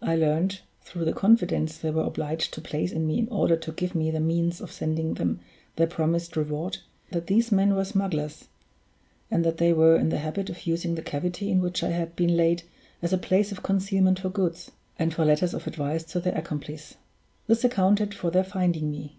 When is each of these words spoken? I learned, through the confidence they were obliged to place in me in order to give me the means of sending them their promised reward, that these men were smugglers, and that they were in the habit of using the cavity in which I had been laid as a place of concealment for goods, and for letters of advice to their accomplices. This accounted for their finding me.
I 0.00 0.14
learned, 0.14 0.60
through 0.82 1.04
the 1.04 1.12
confidence 1.12 1.78
they 1.78 1.90
were 1.90 2.04
obliged 2.04 2.54
to 2.54 2.60
place 2.60 2.92
in 2.92 3.08
me 3.08 3.18
in 3.18 3.28
order 3.28 3.56
to 3.56 3.72
give 3.72 3.92
me 3.96 4.08
the 4.12 4.20
means 4.20 4.60
of 4.60 4.70
sending 4.70 5.14
them 5.14 5.40
their 5.74 5.88
promised 5.88 6.36
reward, 6.36 6.78
that 7.10 7.26
these 7.26 7.50
men 7.50 7.74
were 7.74 7.84
smugglers, 7.84 8.46
and 9.32 9.42
that 9.44 9.56
they 9.56 9.72
were 9.72 9.96
in 9.96 10.10
the 10.10 10.18
habit 10.18 10.48
of 10.48 10.64
using 10.68 10.94
the 10.94 11.02
cavity 11.02 11.50
in 11.50 11.60
which 11.60 11.82
I 11.82 11.88
had 11.90 12.14
been 12.14 12.36
laid 12.36 12.62
as 13.02 13.12
a 13.12 13.18
place 13.18 13.50
of 13.50 13.64
concealment 13.64 14.20
for 14.20 14.30
goods, 14.30 14.70
and 14.96 15.12
for 15.12 15.24
letters 15.24 15.54
of 15.54 15.66
advice 15.66 16.04
to 16.04 16.20
their 16.20 16.36
accomplices. 16.38 16.96
This 17.48 17.64
accounted 17.64 18.14
for 18.14 18.30
their 18.30 18.44
finding 18.44 18.92
me. 18.92 19.16